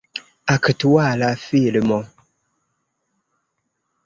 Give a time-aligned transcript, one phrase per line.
[0.55, 1.99] Aktuala filmo.